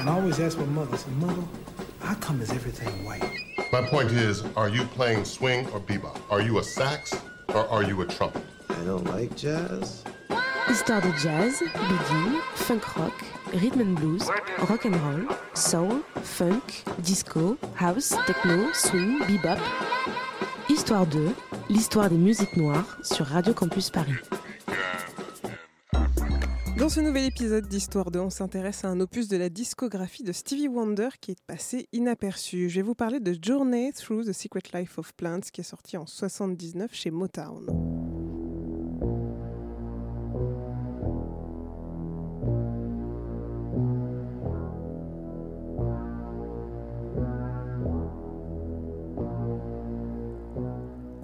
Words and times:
And 0.00 0.08
I 0.08 0.14
always 0.14 0.40
ask 0.40 0.56
my 0.56 0.64
mother, 0.64 0.94
I 0.94 0.96
said, 0.96 1.12
Mother, 1.18 1.42
how 2.00 2.14
come 2.14 2.40
is 2.40 2.50
everything 2.52 3.04
white? 3.04 3.22
My 3.70 3.82
point 3.82 4.10
is, 4.12 4.42
are 4.56 4.70
you 4.70 4.84
playing 4.84 5.26
swing 5.26 5.68
or 5.74 5.78
bebop? 5.80 6.18
Are 6.30 6.40
you 6.40 6.58
a 6.58 6.64
sax 6.64 7.14
or 7.48 7.68
are 7.68 7.82
you 7.82 8.00
a 8.00 8.06
trumpet? 8.06 8.42
I 8.70 8.82
don't 8.84 9.04
like 9.04 9.36
jazz. 9.36 10.02
Histoire 10.66 11.02
de 11.02 11.12
jazz, 11.18 11.60
boogie, 11.74 12.40
funk 12.54 12.96
rock, 12.96 13.12
rhythm 13.52 13.80
and 13.80 13.96
blues, 13.96 14.26
rock 14.70 14.86
and 14.86 14.96
roll, 14.96 15.36
soul, 15.52 16.00
funk, 16.22 16.82
disco, 17.02 17.58
house, 17.74 18.16
techno, 18.26 18.72
swing, 18.72 19.18
bebop. 19.26 19.60
Histoire 20.70 21.04
2, 21.04 21.34
l'histoire 21.68 22.08
des 22.08 22.16
musiques 22.16 22.56
noires 22.56 22.96
sur 23.02 23.26
Radio 23.26 23.52
Campus 23.52 23.90
Paris. 23.90 24.14
Dans 26.80 26.88
ce 26.88 27.00
nouvel 27.00 27.26
épisode 27.26 27.68
d'Histoire 27.68 28.10
2, 28.10 28.20
on 28.20 28.30
s'intéresse 28.30 28.86
à 28.86 28.88
un 28.88 29.00
opus 29.00 29.28
de 29.28 29.36
la 29.36 29.50
discographie 29.50 30.22
de 30.22 30.32
Stevie 30.32 30.66
Wonder 30.66 31.10
qui 31.20 31.32
est 31.32 31.44
passé 31.46 31.90
inaperçu. 31.92 32.70
Je 32.70 32.76
vais 32.76 32.82
vous 32.82 32.94
parler 32.94 33.20
de 33.20 33.36
Journey 33.38 33.92
Through 33.92 34.24
the 34.24 34.32
Secret 34.32 34.62
Life 34.72 34.98
of 34.98 35.12
Plants 35.12 35.40
qui 35.52 35.60
est 35.60 35.64
sorti 35.64 35.98
en 35.98 36.06
79 36.06 36.88
chez 36.94 37.10
Motown. 37.10 38.09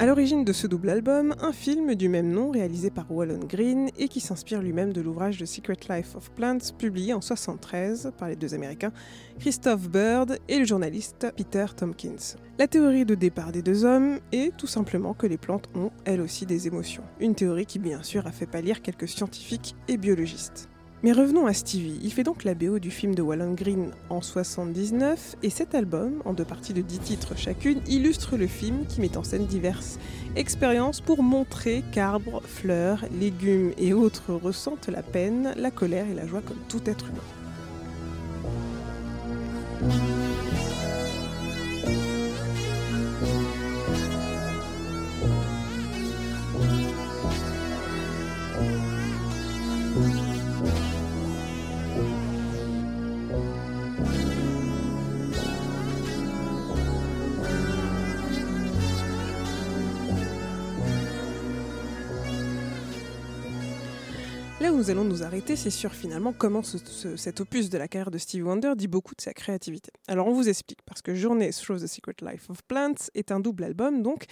À 0.00 0.06
l'origine 0.06 0.46
de 0.46 0.54
ce 0.54 0.66
double 0.66 0.88
album, 0.88 1.34
un 1.42 1.52
film 1.52 1.94
du 1.94 2.08
même 2.08 2.30
nom 2.32 2.50
réalisé 2.50 2.88
par 2.88 3.12
Wallon 3.12 3.40
Green 3.46 3.90
et 3.98 4.08
qui 4.08 4.20
s'inspire 4.20 4.62
lui-même 4.62 4.94
de 4.94 5.02
l'ouvrage 5.02 5.36
The 5.36 5.44
Secret 5.44 5.76
Life 5.90 6.16
of 6.16 6.30
Plants 6.30 6.72
publié 6.78 7.12
en 7.12 7.20
73 7.20 8.12
par 8.16 8.30
les 8.30 8.36
deux 8.36 8.54
Américains 8.54 8.94
Christophe 9.38 9.90
Bird 9.90 10.38
et 10.48 10.58
le 10.58 10.64
journaliste 10.64 11.26
Peter 11.36 11.66
Tompkins. 11.76 12.38
La 12.58 12.66
théorie 12.66 13.04
de 13.04 13.14
départ 13.14 13.52
des 13.52 13.60
deux 13.60 13.84
hommes 13.84 14.20
est 14.32 14.56
tout 14.56 14.66
simplement 14.66 15.12
que 15.12 15.26
les 15.26 15.36
plantes 15.36 15.68
ont 15.74 15.90
elles 16.06 16.22
aussi 16.22 16.46
des 16.46 16.66
émotions. 16.66 17.04
Une 17.20 17.34
théorie 17.34 17.66
qui 17.66 17.78
bien 17.78 18.02
sûr 18.02 18.26
a 18.26 18.32
fait 18.32 18.46
pâlir 18.46 18.80
quelques 18.80 19.06
scientifiques 19.06 19.76
et 19.86 19.98
biologistes. 19.98 20.69
Mais 21.02 21.12
revenons 21.12 21.46
à 21.46 21.54
Stevie. 21.54 21.98
Il 22.02 22.12
fait 22.12 22.24
donc 22.24 22.44
la 22.44 22.54
BO 22.54 22.78
du 22.78 22.90
film 22.90 23.14
de 23.14 23.22
Wallen 23.22 23.54
Green 23.54 23.92
en 24.10 24.20
79 24.20 25.36
et 25.42 25.48
cet 25.48 25.74
album, 25.74 26.20
en 26.26 26.34
deux 26.34 26.44
parties 26.44 26.74
de 26.74 26.82
10 26.82 26.98
titres 26.98 27.38
chacune, 27.38 27.80
illustre 27.86 28.36
le 28.36 28.46
film 28.46 28.84
qui 28.86 29.00
met 29.00 29.16
en 29.16 29.22
scène 29.22 29.46
diverses 29.46 29.98
expériences 30.36 31.00
pour 31.00 31.22
montrer 31.22 31.82
qu'arbres, 31.90 32.42
fleurs, 32.44 33.06
légumes 33.18 33.72
et 33.78 33.94
autres 33.94 34.34
ressentent 34.34 34.88
la 34.88 35.02
peine, 35.02 35.54
la 35.56 35.70
colère 35.70 36.06
et 36.06 36.14
la 36.14 36.26
joie 36.26 36.42
comme 36.42 36.60
tout 36.68 36.82
être 36.84 37.06
humain. 37.08 37.20
Là 64.60 64.72
où 64.72 64.76
nous 64.76 64.90
allons 64.90 65.04
nous 65.04 65.22
arrêter, 65.22 65.56
c'est 65.56 65.70
sur 65.70 65.94
finalement 65.94 66.34
comment 66.34 66.62
ce- 66.62 66.76
ce- 66.76 67.16
cet 67.16 67.40
opus 67.40 67.70
de 67.70 67.78
la 67.78 67.88
carrière 67.88 68.10
de 68.10 68.18
Stevie 68.18 68.42
Wonder 68.42 68.72
dit 68.76 68.88
beaucoup 68.88 69.14
de 69.14 69.20
sa 69.22 69.32
créativité. 69.32 69.90
Alors 70.06 70.26
on 70.26 70.32
vous 70.34 70.50
explique, 70.50 70.80
parce 70.84 71.00
que 71.00 71.14
Journey 71.14 71.50
Through 71.50 71.78
the 71.80 71.86
Secret 71.86 72.16
Life 72.20 72.50
of 72.50 72.62
Plants 72.64 73.08
est 73.14 73.32
un 73.32 73.40
double 73.40 73.64
album, 73.64 74.02
donc, 74.02 74.24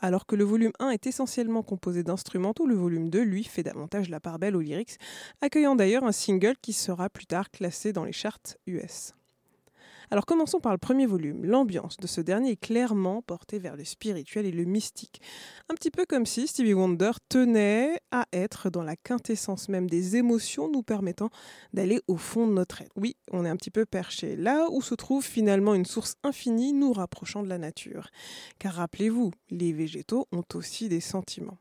alors 0.00 0.26
que 0.26 0.34
le 0.34 0.42
volume 0.42 0.72
1 0.80 0.90
est 0.90 1.06
essentiellement 1.06 1.62
composé 1.62 2.02
d'instrumentaux, 2.02 2.66
le 2.66 2.74
volume 2.74 3.10
2, 3.10 3.22
lui, 3.22 3.44
fait 3.44 3.62
davantage 3.62 4.08
la 4.08 4.18
part 4.18 4.40
belle 4.40 4.56
aux 4.56 4.60
lyrics, 4.60 4.98
accueillant 5.40 5.76
d'ailleurs 5.76 6.02
un 6.04 6.10
single 6.12 6.56
qui 6.60 6.72
sera 6.72 7.08
plus 7.08 7.26
tard 7.26 7.48
classé 7.50 7.92
dans 7.92 8.04
les 8.04 8.12
charts 8.12 8.40
US. 8.66 9.14
Alors 10.12 10.26
commençons 10.26 10.58
par 10.58 10.72
le 10.72 10.78
premier 10.78 11.06
volume. 11.06 11.44
L'ambiance 11.44 11.96
de 11.96 12.08
ce 12.08 12.20
dernier 12.20 12.52
est 12.52 12.60
clairement 12.60 13.22
portée 13.22 13.60
vers 13.60 13.76
le 13.76 13.84
spirituel 13.84 14.44
et 14.44 14.50
le 14.50 14.64
mystique. 14.64 15.22
Un 15.68 15.74
petit 15.74 15.92
peu 15.92 16.04
comme 16.04 16.26
si 16.26 16.48
Stevie 16.48 16.74
Wonder 16.74 17.12
tenait 17.28 18.00
à 18.10 18.26
être 18.32 18.70
dans 18.70 18.82
la 18.82 18.96
quintessence 18.96 19.68
même 19.68 19.88
des 19.88 20.16
émotions 20.16 20.68
nous 20.68 20.82
permettant 20.82 21.30
d'aller 21.72 22.00
au 22.08 22.16
fond 22.16 22.48
de 22.48 22.52
notre 22.52 22.82
être. 22.82 22.90
Oui, 22.96 23.14
on 23.30 23.44
est 23.44 23.48
un 23.48 23.56
petit 23.56 23.70
peu 23.70 23.86
perché, 23.86 24.34
là 24.34 24.66
où 24.72 24.82
se 24.82 24.96
trouve 24.96 25.24
finalement 25.24 25.74
une 25.74 25.86
source 25.86 26.16
infinie 26.24 26.72
nous 26.72 26.92
rapprochant 26.92 27.44
de 27.44 27.48
la 27.48 27.58
nature. 27.58 28.08
Car 28.58 28.74
rappelez-vous, 28.74 29.30
les 29.50 29.72
végétaux 29.72 30.26
ont 30.32 30.44
aussi 30.54 30.88
des 30.88 31.00
sentiments. 31.00 31.58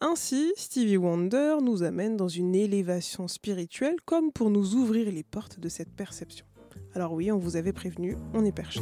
Ainsi, 0.00 0.52
Stevie 0.56 0.96
Wonder 0.96 1.58
nous 1.62 1.84
amène 1.84 2.16
dans 2.16 2.28
une 2.28 2.56
élévation 2.56 3.28
spirituelle 3.28 3.96
comme 4.04 4.32
pour 4.32 4.50
nous 4.50 4.74
ouvrir 4.74 5.12
les 5.12 5.24
portes 5.24 5.60
de 5.60 5.68
cette 5.68 5.94
perception. 5.94 6.46
Alors 6.94 7.12
oui, 7.12 7.30
on 7.30 7.38
vous 7.38 7.56
avait 7.56 7.72
prévenu, 7.72 8.16
on 8.34 8.44
est 8.44 8.52
perché. 8.52 8.80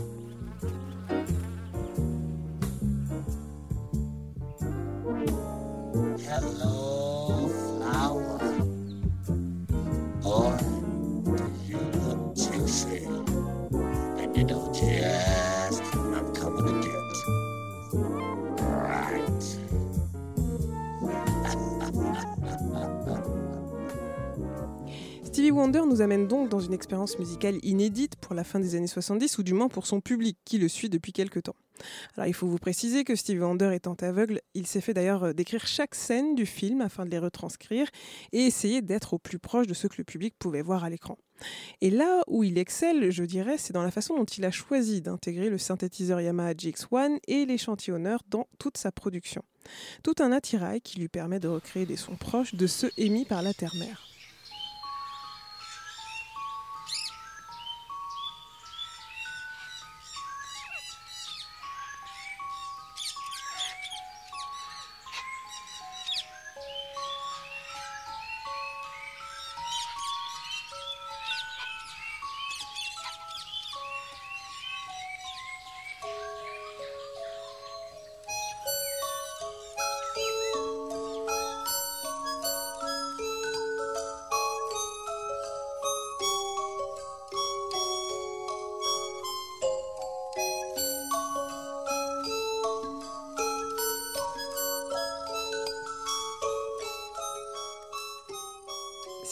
Wonder 25.68 25.82
nous 25.86 26.00
amène 26.00 26.26
donc 26.26 26.48
dans 26.48 26.60
une 26.60 26.72
expérience 26.72 27.18
musicale 27.18 27.58
inédite 27.62 28.16
pour 28.16 28.34
la 28.34 28.42
fin 28.42 28.58
des 28.58 28.74
années 28.74 28.86
70, 28.86 29.36
ou 29.36 29.42
du 29.42 29.52
moins 29.52 29.68
pour 29.68 29.86
son 29.86 30.00
public 30.00 30.38
qui 30.46 30.56
le 30.56 30.66
suit 30.66 30.88
depuis 30.88 31.12
quelque 31.12 31.40
temps. 31.40 31.56
Alors 32.16 32.26
il 32.26 32.32
faut 32.32 32.46
vous 32.46 32.56
préciser 32.56 33.04
que 33.04 33.14
Stevie 33.14 33.40
Wonder 33.40 33.72
étant 33.74 33.92
aveugle, 34.00 34.40
il 34.54 34.66
s'est 34.66 34.80
fait 34.80 34.94
d'ailleurs 34.94 35.24
euh, 35.24 35.32
décrire 35.34 35.66
chaque 35.66 35.94
scène 35.94 36.34
du 36.34 36.46
film 36.46 36.80
afin 36.80 37.04
de 37.04 37.10
les 37.10 37.18
retranscrire 37.18 37.86
et 38.32 38.46
essayer 38.46 38.80
d'être 38.80 39.12
au 39.12 39.18
plus 39.18 39.38
proche 39.38 39.66
de 39.66 39.74
ce 39.74 39.88
que 39.88 39.96
le 39.98 40.04
public 40.04 40.34
pouvait 40.38 40.62
voir 40.62 40.84
à 40.84 40.88
l'écran. 40.88 41.18
Et 41.82 41.90
là 41.90 42.22
où 42.28 42.44
il 42.44 42.56
excelle, 42.56 43.10
je 43.10 43.24
dirais, 43.24 43.58
c'est 43.58 43.74
dans 43.74 43.82
la 43.82 43.90
façon 43.90 44.16
dont 44.16 44.24
il 44.24 44.46
a 44.46 44.50
choisi 44.50 45.02
d'intégrer 45.02 45.50
le 45.50 45.58
synthétiseur 45.58 46.22
Yamaha 46.22 46.54
GX1 46.54 47.18
et 47.28 47.44
l'échantillonneur 47.44 48.22
dans 48.30 48.48
toute 48.58 48.78
sa 48.78 48.90
production. 48.90 49.42
Tout 50.02 50.14
un 50.20 50.32
attirail 50.32 50.80
qui 50.80 50.98
lui 50.98 51.08
permet 51.08 51.40
de 51.40 51.48
recréer 51.48 51.84
des 51.84 51.96
sons 51.96 52.16
proches 52.16 52.54
de 52.54 52.66
ceux 52.66 52.90
émis 52.96 53.26
par 53.26 53.42
la 53.42 53.52
Terre-Mère. 53.52 54.08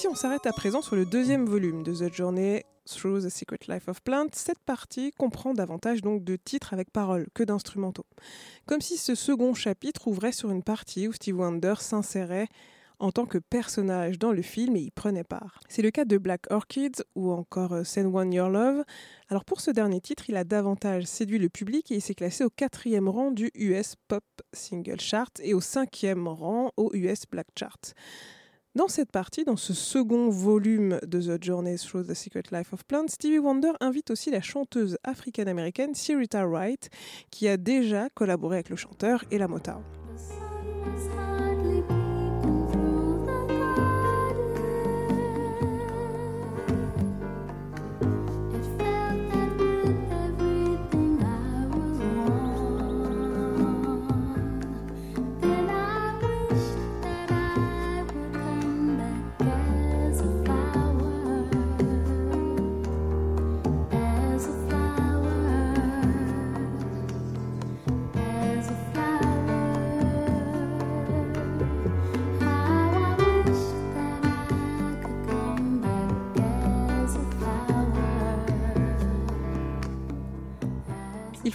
On 0.09 0.15
s'arrête 0.15 0.47
à 0.47 0.53
présent 0.53 0.83
sur 0.83 0.95
le 0.95 1.05
deuxième 1.05 1.47
volume 1.47 1.83
de 1.83 1.93
The 1.93 2.13
Journey 2.13 2.65
Through 2.87 3.25
the 3.25 3.29
Secret 3.29 3.59
Life 3.69 3.89
of 3.89 4.01
Plants, 4.03 4.29
cette 4.33 4.61
partie 4.61 5.11
comprend 5.13 5.53
davantage 5.53 6.01
donc 6.01 6.23
de 6.23 6.37
titres 6.37 6.73
avec 6.73 6.91
paroles 6.91 7.27
que 7.35 7.43
d'instrumentaux. 7.43 8.07
Comme 8.67 8.81
si 8.81 8.99
ce 8.99 9.15
second 9.15 9.53
chapitre 9.55 10.07
ouvrait 10.07 10.33
sur 10.33 10.51
une 10.51 10.63
partie 10.63 11.09
où 11.09 11.13
Steve 11.13 11.39
Wonder 11.39 11.75
s'insérait 11.81 12.47
en 12.99 13.11
tant 13.11 13.27
que 13.27 13.39
personnage 13.39 14.19
dans 14.19 14.33
le 14.33 14.43
film 14.43 14.77
et 14.77 14.81
y 14.81 14.91
prenait 14.91 15.25
part. 15.25 15.61
C'est 15.69 15.83
le 15.83 15.91
cas 15.91 16.05
de 16.05 16.19
Black 16.19 16.47
Orchids 16.51 17.03
ou 17.15 17.33
encore 17.33 17.73
euh, 17.73 17.85
Send 17.85 18.15
One 18.15 18.33
Your 18.33 18.49
Love. 18.49 18.85
Alors 19.29 19.45
pour 19.45 19.61
ce 19.61 19.71
dernier 19.71 20.01
titre, 20.01 20.31
il 20.31 20.37
a 20.37 20.45
davantage 20.45 21.05
séduit 21.05 21.39
le 21.39 21.49
public 21.49 21.91
et 21.91 21.97
il 21.97 22.01
s'est 22.01 22.15
classé 22.15 22.45
au 22.45 22.51
quatrième 22.51 23.09
rang 23.09 23.33
du 23.33 23.51
US 23.55 23.97
Pop 24.09 24.25
Single 24.53 25.01
Chart 25.01 25.33
et 25.41 25.53
au 25.53 25.61
cinquième 25.61 26.29
rang 26.29 26.71
au 26.77 26.91
US 26.95 27.25
Black 27.31 27.49
Chart. 27.59 27.81
Dans 28.77 28.89
cette 28.89 29.11
partie, 29.11 29.45
dans 29.45 29.57
ce 29.57 29.73
second 29.73 30.29
volume 30.29 31.01
de 31.07 31.19
The 31.19 31.43
Journey 31.43 31.79
Through 31.79 32.09
the 32.09 32.13
Secret 32.13 32.43
Life 32.53 32.75
of 32.75 32.85
Plants, 32.85 33.09
Stevie 33.09 33.39
Wonder 33.39 33.71
invite 33.81 34.11
aussi 34.11 34.31
la 34.31 34.43
chanteuse 34.43 34.99
africaine-américaine 35.03 35.95
Syreeta 35.95 36.47
Wright, 36.47 36.91
qui 37.31 37.49
a 37.49 37.57
déjà 37.57 38.11
collaboré 38.11 38.57
avec 38.57 38.69
le 38.69 38.77
chanteur 38.77 39.25
et 39.31 39.39
la 39.39 39.49
Motown. 39.49 39.83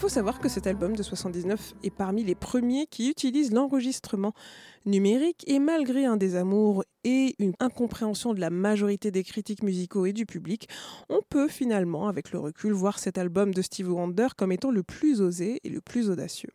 Faut 0.02 0.10
savoir 0.10 0.40
que 0.40 0.50
cet 0.50 0.66
album 0.66 0.96
de 0.96 1.04
79 1.04 1.76
est 1.84 1.92
parmi 1.92 2.24
les 2.24 2.34
premiers 2.34 2.88
qui 2.88 3.12
utilisent 3.12 3.54
l'enregistrement 3.54 4.34
numérique 4.88 5.44
et 5.46 5.60
malgré 5.60 6.06
un 6.06 6.18
désamour 6.18 6.84
et 7.04 7.36
une 7.38 7.54
incompréhension 7.60 8.34
de 8.34 8.40
la 8.40 8.50
majorité 8.50 9.12
des 9.12 9.24
critiques 9.24 9.62
musicaux 9.62 10.08
et 10.08 10.12
du 10.12 10.26
public, 10.26 10.68
on 11.10 11.20
peut 11.30 11.48
finalement, 11.48 12.08
avec 12.08 12.32
le 12.32 12.40
recul, 12.40 12.72
voir 12.72 12.98
cet 12.98 13.20
album 13.20 13.54
de 13.54 13.62
Stevie 13.62 13.90
Wonder 13.90 14.30
comme 14.36 14.52
étant 14.52 14.72
le 14.72 14.82
plus 14.82 15.22
osé 15.22 15.60
et 15.64 15.70
le 15.70 15.82
plus 15.82 16.10
audacieux. 16.10 16.50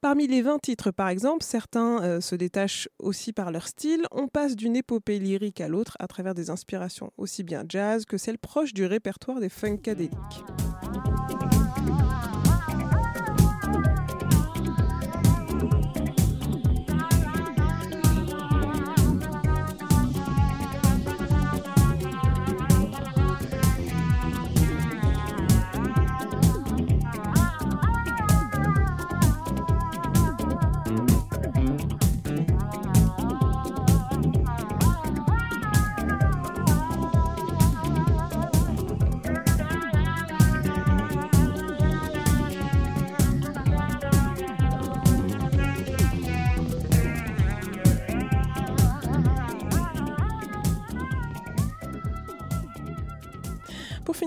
Parmi 0.00 0.26
les 0.26 0.42
20 0.42 0.58
titres, 0.58 0.90
par 0.90 1.10
exemple, 1.10 1.44
certains 1.44 2.02
euh, 2.02 2.20
se 2.20 2.34
détachent 2.34 2.88
aussi 2.98 3.32
par 3.32 3.52
leur 3.52 3.68
style. 3.68 4.04
On 4.10 4.26
passe 4.26 4.56
d'une 4.56 4.74
épopée 4.74 5.20
lyrique 5.20 5.60
à 5.60 5.68
l'autre 5.68 5.96
à 6.00 6.08
travers 6.08 6.34
des 6.34 6.50
inspirations 6.50 7.12
aussi 7.18 7.44
bien 7.44 7.62
jazz 7.68 8.04
que 8.04 8.16
celles 8.16 8.38
proches 8.38 8.74
du 8.74 8.84
répertoire 8.84 9.38
des 9.38 9.48
funkadéliques. 9.48 10.10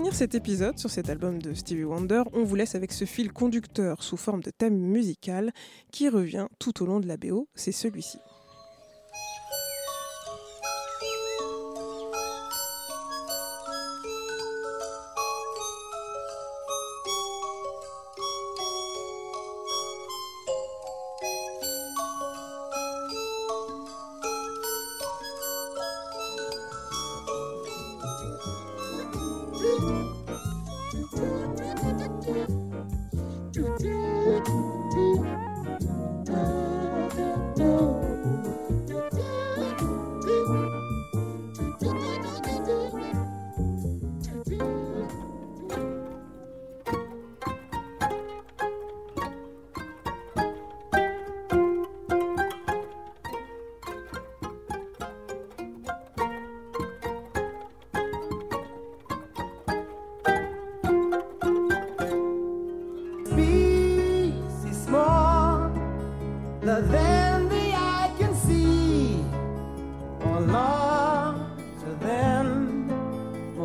Finir 0.02 0.16
cet 0.16 0.34
épisode 0.34 0.80
sur 0.80 0.90
cet 0.90 1.10
album 1.10 1.40
de 1.40 1.54
Stevie 1.54 1.84
Wonder, 1.84 2.24
on 2.32 2.42
vous 2.42 2.56
laisse 2.56 2.74
avec 2.74 2.90
ce 2.90 3.04
fil 3.04 3.32
conducteur 3.32 4.02
sous 4.02 4.16
forme 4.16 4.42
de 4.42 4.50
thème 4.50 4.76
musical 4.76 5.52
qui 5.92 6.08
revient 6.08 6.48
tout 6.58 6.82
au 6.82 6.86
long 6.86 6.98
de 6.98 7.06
la 7.06 7.16
BO, 7.16 7.46
c'est 7.54 7.70
celui-ci. 7.70 8.18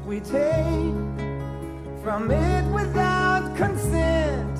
we 0.05 0.19
take 0.19 0.93
from 2.03 2.31
it 2.31 2.65
without 2.71 3.55
consent 3.55 4.59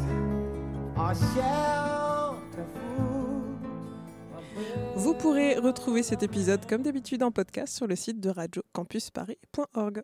our 0.98 1.16
shelter, 1.16 2.66
food. 2.74 3.60
Vous 4.95 5.13
pourrez 5.13 5.56
retrouver 5.56 6.04
cet 6.04 6.24
épisode 6.24 6.65
comme 6.65 6.81
d'habitude 6.81 7.24
en 7.24 7.32
podcast 7.32 7.75
sur 7.75 7.88
le 7.88 7.96
site 7.96 8.20
de 8.20 8.29
radiocampusparis.org. 8.29 10.01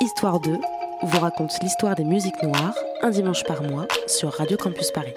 Histoire 0.00 0.40
2 0.40 0.58
vous 1.02 1.18
raconte 1.18 1.58
l'histoire 1.62 1.94
des 1.94 2.04
musiques 2.04 2.42
noires 2.42 2.74
un 3.00 3.10
dimanche 3.10 3.44
par 3.44 3.62
mois 3.62 3.86
sur 4.06 4.32
Radio 4.32 4.58
Campus 4.58 4.90
Paris. 4.90 5.14